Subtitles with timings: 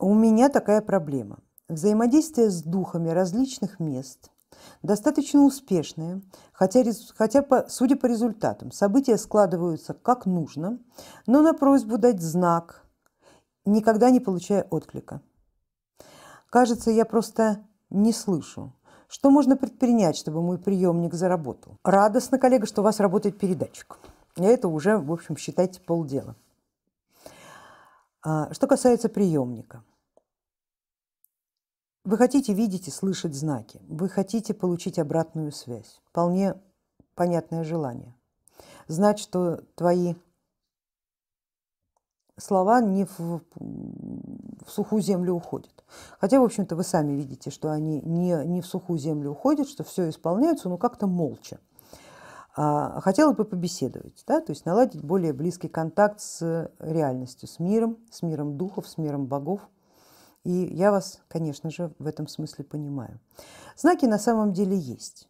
[0.00, 1.40] У меня такая проблема.
[1.68, 4.30] Взаимодействие с духами различных мест
[4.82, 6.82] достаточно успешное, хотя,
[7.14, 10.78] хотя по, судя по результатам, события складываются как нужно,
[11.26, 12.82] но на просьбу дать знак
[13.66, 15.20] никогда не получая отклика.
[16.48, 18.72] Кажется, я просто не слышу.
[19.06, 21.76] Что можно предпринять, чтобы мой приемник заработал?
[21.84, 23.98] Радостно, коллега, что у вас работает передатчик.
[24.36, 26.36] И это уже, в общем, считайте полдела.
[28.22, 29.84] А, что касается приемника.
[32.04, 36.00] Вы хотите видеть и слышать знаки, вы хотите получить обратную связь.
[36.06, 36.54] Вполне
[37.14, 38.14] понятное желание.
[38.88, 40.14] Знать, что твои
[42.38, 45.84] слова не в, в сухую землю уходят.
[46.18, 49.84] Хотя, в общем-то, вы сами видите, что они не, не в сухую землю уходят, что
[49.84, 51.58] все исполняется, но как-то молча.
[52.56, 57.98] А, хотела бы побеседовать, да, то есть наладить более близкий контакт с реальностью, с миром,
[58.10, 59.60] с миром духов, с миром богов.
[60.44, 63.20] И я вас, конечно же, в этом смысле понимаю.
[63.76, 65.28] Знаки на самом деле есть,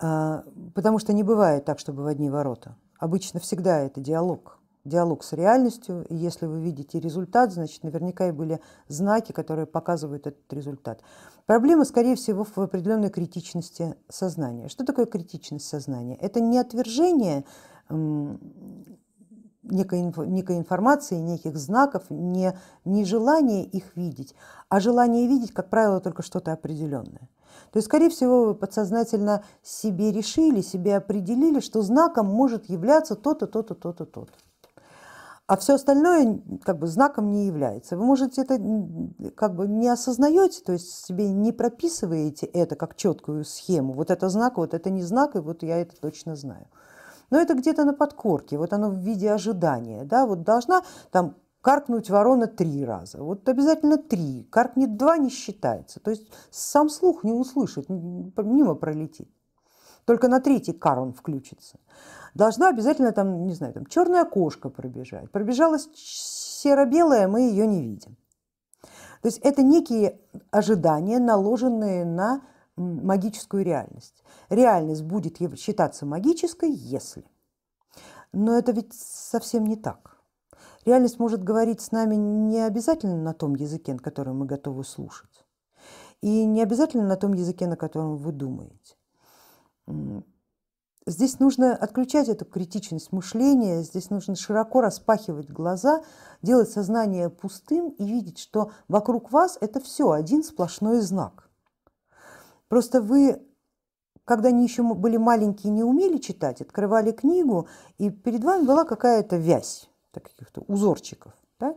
[0.00, 2.76] а, потому что не бывает так, чтобы в одни ворота.
[2.98, 8.32] Обычно всегда это диалог, диалог с реальностью, и если вы видите результат, значит наверняка и
[8.32, 11.02] были знаки, которые показывают этот результат.
[11.46, 14.68] Проблема, скорее всего, в определенной критичности сознания.
[14.68, 16.16] Что такое критичность сознания?
[16.16, 17.44] Это не отвержение
[19.72, 24.34] некой, некой информации, неких знаков, не, не желание их видеть,
[24.68, 27.28] а желание видеть, как правило, только что-то определенное.
[27.72, 33.46] То есть, скорее всего, вы подсознательно себе решили, себе определили, что знаком может являться то-то,
[33.46, 34.32] то-то, то-то, то-то
[35.52, 37.96] а все остальное как бы знаком не является.
[37.96, 38.58] Вы можете это
[39.34, 43.92] как бы не осознаете, то есть себе не прописываете это как четкую схему.
[43.92, 46.68] Вот это знак, вот это не знак, и вот я это точно знаю.
[47.32, 50.04] Но это где-то на подкорке, вот оно в виде ожидания.
[50.04, 50.26] Да?
[50.26, 53.20] Вот должна там каркнуть ворона три раза.
[53.20, 54.44] Вот обязательно три.
[54.50, 55.98] Каркнет два не считается.
[55.98, 59.28] То есть сам слух не услышит, мимо пролетит.
[60.04, 61.78] Только на третий кар он включится
[62.34, 65.30] должна обязательно там, не знаю, там черная кошка пробежать.
[65.30, 68.16] Пробежалась серо-белая, мы ее не видим.
[69.22, 70.18] То есть это некие
[70.50, 72.42] ожидания, наложенные на
[72.76, 74.22] магическую реальность.
[74.48, 77.24] Реальность будет считаться магической, если.
[78.32, 80.18] Но это ведь совсем не так.
[80.84, 85.44] Реальность может говорить с нами не обязательно на том языке, на котором мы готовы слушать.
[86.20, 88.96] И не обязательно на том языке, на котором вы думаете.
[91.04, 96.04] Здесь нужно отключать эту критичность мышления, здесь нужно широко распахивать глаза,
[96.42, 101.50] делать сознание пустым и видеть, что вокруг вас это все один сплошной знак.
[102.72, 103.38] Просто вы,
[104.24, 107.68] когда они еще были маленькие, не умели читать, открывали книгу,
[107.98, 111.34] и перед вами была какая-то вязь, каких-то узорчиков.
[111.60, 111.76] Да?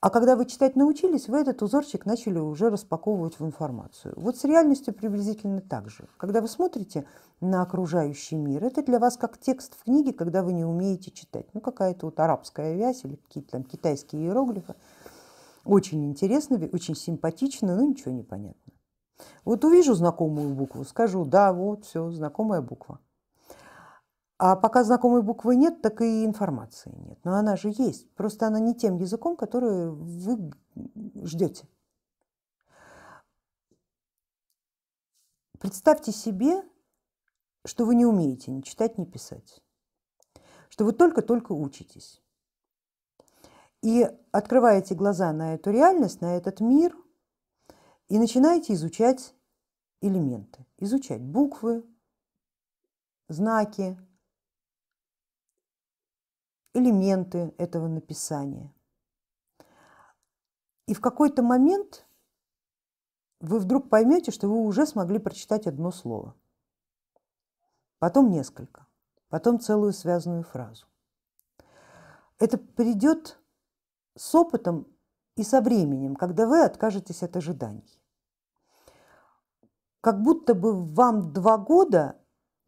[0.00, 4.12] А когда вы читать научились, вы этот узорчик начали уже распаковывать в информацию.
[4.18, 6.06] Вот с реальностью приблизительно так же.
[6.18, 7.06] Когда вы смотрите
[7.40, 11.46] на окружающий мир, это для вас как текст в книге, когда вы не умеете читать.
[11.54, 14.74] Ну, какая-то вот арабская вязь или какие-то там китайские иероглифы.
[15.64, 18.69] Очень интересно, очень симпатично, но ничего не понятно.
[19.44, 23.00] Вот увижу знакомую букву, скажу, да, вот, все, знакомая буква.
[24.38, 27.18] А пока знакомой буквы нет, так и информации нет.
[27.24, 28.10] Но она же есть.
[28.14, 30.52] Просто она не тем языком, который вы
[31.26, 31.68] ждете.
[35.58, 36.62] Представьте себе,
[37.66, 39.60] что вы не умеете ни читать, ни писать.
[40.70, 42.22] Что вы только-только учитесь.
[43.82, 46.96] И открываете глаза на эту реальность, на этот мир,
[48.10, 49.34] и начинаете изучать
[50.00, 51.84] элементы, изучать буквы,
[53.28, 53.96] знаки,
[56.74, 58.74] элементы этого написания.
[60.86, 62.04] И в какой-то момент
[63.38, 66.34] вы вдруг поймете, что вы уже смогли прочитать одно слово,
[68.00, 68.88] потом несколько,
[69.28, 70.86] потом целую связанную фразу.
[72.40, 73.38] Это придет
[74.16, 74.88] с опытом
[75.36, 78.00] и со временем, когда вы откажетесь от ожиданий.
[80.00, 82.16] Как будто бы вам два года,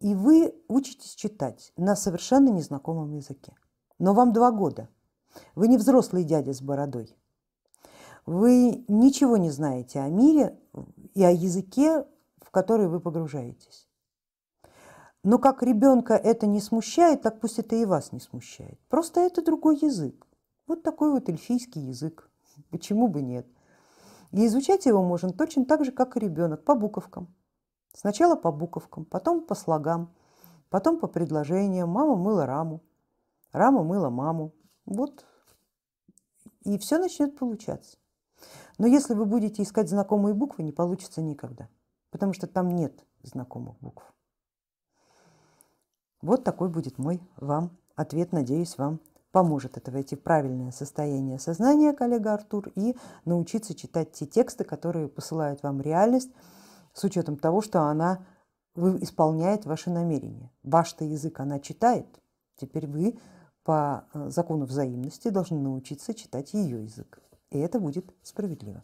[0.00, 3.54] и вы учитесь читать на совершенно незнакомом языке
[4.02, 4.88] но вам два года.
[5.54, 7.16] Вы не взрослый дядя с бородой.
[8.26, 10.58] Вы ничего не знаете о мире
[11.14, 12.04] и о языке,
[12.38, 13.88] в который вы погружаетесь.
[15.22, 18.80] Но как ребенка это не смущает, так пусть это и вас не смущает.
[18.88, 20.26] Просто это другой язык.
[20.66, 22.28] Вот такой вот эльфийский язык.
[22.70, 23.46] Почему бы нет?
[24.32, 27.34] И изучать его можно точно так же, как и ребенок, по буковкам.
[27.94, 30.14] Сначала по буковкам, потом по слогам,
[30.70, 31.90] потом по предложениям.
[31.90, 32.80] Мама мыла раму.
[33.52, 34.54] Рама мыла маму.
[34.86, 35.26] Вот.
[36.64, 37.98] И все начнет получаться.
[38.78, 41.68] Но если вы будете искать знакомые буквы, не получится никогда,
[42.10, 44.12] потому что там нет знакомых букв.
[46.22, 49.00] Вот такой будет мой вам ответ, надеюсь, вам
[49.32, 52.94] поможет это войти в правильное состояние сознания, коллега Артур, и
[53.24, 56.30] научиться читать те тексты, которые посылают вам реальность,
[56.92, 58.24] с учетом того, что она
[58.76, 60.50] исполняет ваши намерения.
[60.62, 62.06] Ваш-то язык она читает,
[62.56, 63.18] теперь вы
[63.64, 67.20] по э, закону взаимности должны научиться читать ее язык,
[67.50, 68.82] и это будет справедливо.